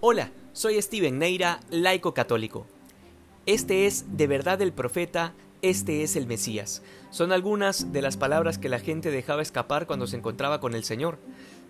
[0.00, 2.68] Hola, soy Steven Neira, laico católico.
[3.46, 6.84] Este es de verdad el profeta, este es el Mesías.
[7.10, 10.84] Son algunas de las palabras que la gente dejaba escapar cuando se encontraba con el
[10.84, 11.18] Señor.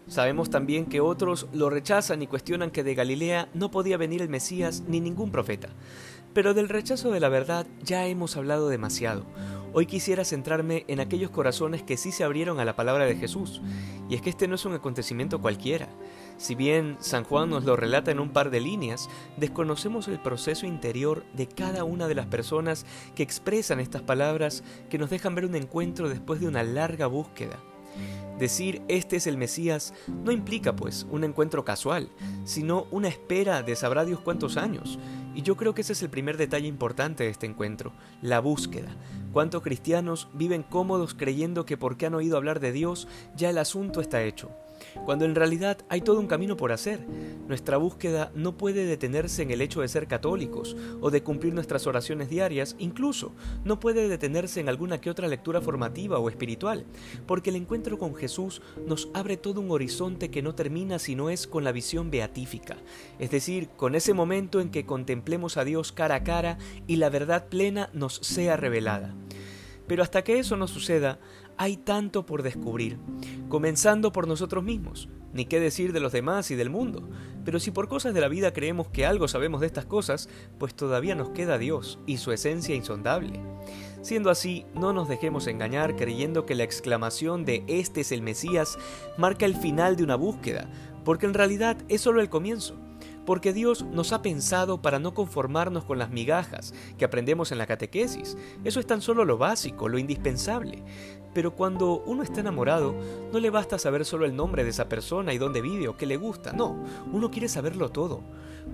[0.08, 4.28] Sabemos también que otros lo rechazan y cuestionan que de Galilea no podía venir el
[4.28, 5.70] Mesías ni ningún profeta.
[6.34, 9.24] Pero del rechazo de la verdad ya hemos hablado demasiado.
[9.74, 13.60] Hoy quisiera centrarme en aquellos corazones que sí se abrieron a la palabra de Jesús.
[14.08, 15.88] Y es que este no es un acontecimiento cualquiera.
[16.38, 20.66] Si bien San Juan nos lo relata en un par de líneas, desconocemos el proceso
[20.66, 25.44] interior de cada una de las personas que expresan estas palabras que nos dejan ver
[25.44, 27.58] un encuentro después de una larga búsqueda.
[28.38, 29.92] Decir este es el Mesías
[30.24, 32.08] no implica pues un encuentro casual,
[32.44, 34.98] sino una espera de sabrá Dios cuántos años.
[35.38, 38.88] Y yo creo que ese es el primer detalle importante de este encuentro, la búsqueda.
[39.32, 44.00] ¿Cuántos cristianos viven cómodos creyendo que porque han oído hablar de Dios ya el asunto
[44.00, 44.50] está hecho?
[45.04, 47.00] Cuando en realidad hay todo un camino por hacer.
[47.46, 51.86] Nuestra búsqueda no puede detenerse en el hecho de ser católicos o de cumplir nuestras
[51.86, 53.32] oraciones diarias, incluso
[53.64, 56.84] no puede detenerse en alguna que otra lectura formativa o espiritual,
[57.26, 61.30] porque el encuentro con Jesús nos abre todo un horizonte que no termina si no
[61.30, 62.76] es con la visión beatífica,
[63.18, 67.10] es decir, con ese momento en que contemplemos a Dios cara a cara y la
[67.10, 69.14] verdad plena nos sea revelada.
[69.88, 71.18] Pero hasta que eso no suceda,
[71.56, 72.98] hay tanto por descubrir,
[73.48, 77.08] comenzando por nosotros mismos, ni qué decir de los demás y del mundo.
[77.44, 80.28] Pero si por cosas de la vida creemos que algo sabemos de estas cosas,
[80.58, 83.40] pues todavía nos queda Dios y su esencia insondable.
[84.02, 88.78] Siendo así, no nos dejemos engañar creyendo que la exclamación de Este es el Mesías
[89.16, 90.70] marca el final de una búsqueda,
[91.04, 92.76] porque en realidad es solo el comienzo
[93.28, 97.66] porque Dios nos ha pensado para no conformarnos con las migajas que aprendemos en la
[97.66, 98.38] catequesis.
[98.64, 100.82] Eso es tan solo lo básico, lo indispensable.
[101.34, 102.94] Pero cuando uno está enamorado,
[103.30, 106.06] no le basta saber solo el nombre de esa persona y dónde vive o qué
[106.06, 108.22] le gusta, no, uno quiere saberlo todo.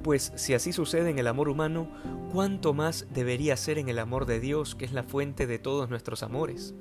[0.04, 1.88] Pues si así sucede en el amor humano,
[2.30, 5.90] ¿cuánto más debería ser en el amor de Dios, que es la fuente de todos
[5.90, 6.76] nuestros amores?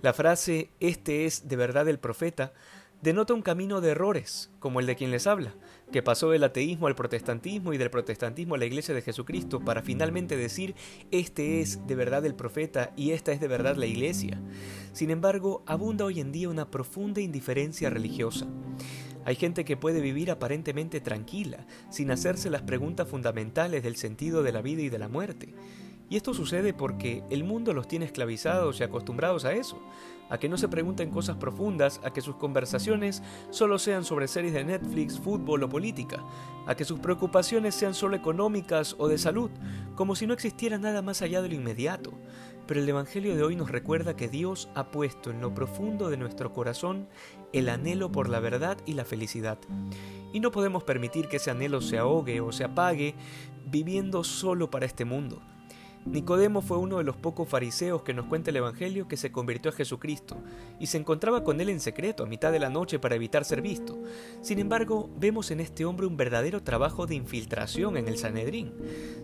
[0.00, 2.54] La frase, este es de verdad el profeta,
[3.02, 5.54] denota un camino de errores, como el de quien les habla,
[5.92, 9.82] que pasó del ateísmo al protestantismo y del protestantismo a la iglesia de Jesucristo para
[9.82, 10.74] finalmente decir,
[11.10, 14.40] este es de verdad el profeta y esta es de verdad la iglesia.
[14.92, 18.46] Sin embargo, abunda hoy en día una profunda indiferencia religiosa.
[19.24, 24.52] Hay gente que puede vivir aparentemente tranquila, sin hacerse las preguntas fundamentales del sentido de
[24.52, 25.52] la vida y de la muerte.
[26.08, 29.80] Y esto sucede porque el mundo los tiene esclavizados y acostumbrados a eso,
[30.28, 34.54] a que no se pregunten cosas profundas, a que sus conversaciones solo sean sobre series
[34.54, 36.22] de Netflix, fútbol o política,
[36.66, 39.50] a que sus preocupaciones sean solo económicas o de salud,
[39.96, 42.12] como si no existiera nada más allá de lo inmediato.
[42.68, 46.16] Pero el Evangelio de hoy nos recuerda que Dios ha puesto en lo profundo de
[46.16, 47.08] nuestro corazón
[47.52, 49.58] el anhelo por la verdad y la felicidad.
[50.32, 53.14] Y no podemos permitir que ese anhelo se ahogue o se apague
[53.66, 55.42] viviendo solo para este mundo.
[56.06, 59.72] Nicodemo fue uno de los pocos fariseos que nos cuenta el Evangelio que se convirtió
[59.72, 60.36] a Jesucristo
[60.78, 63.60] y se encontraba con él en secreto a mitad de la noche para evitar ser
[63.60, 63.98] visto.
[64.40, 68.72] Sin embargo, vemos en este hombre un verdadero trabajo de infiltración en el Sanedrín.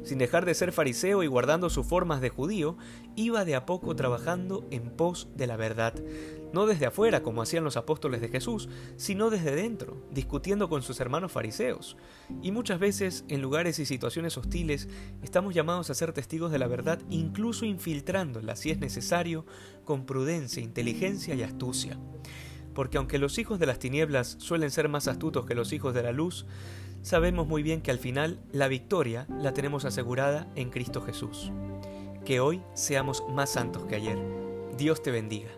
[0.03, 2.77] Sin dejar de ser fariseo y guardando sus formas de judío,
[3.15, 5.95] iba de a poco trabajando en pos de la verdad,
[6.53, 11.01] no desde afuera como hacían los apóstoles de Jesús, sino desde dentro, discutiendo con sus
[11.01, 11.97] hermanos fariseos.
[12.43, 14.89] Y muchas veces, en lugares y situaciones hostiles,
[15.23, 19.45] estamos llamados a ser testigos de la verdad, incluso infiltrándola, si es necesario,
[19.85, 21.99] con prudencia, inteligencia y astucia.
[22.75, 26.03] Porque aunque los hijos de las tinieblas suelen ser más astutos que los hijos de
[26.03, 26.47] la luz,
[27.03, 31.53] sabemos muy bien que al final la victoria la tenemos asegurada en Cristo Jesús.
[32.25, 34.19] Que hoy seamos más santos que ayer.
[34.79, 35.51] Dios te bendiga.